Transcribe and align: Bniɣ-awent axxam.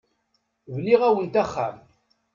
Bniɣ-awent 0.73 1.41
axxam. 1.43 1.75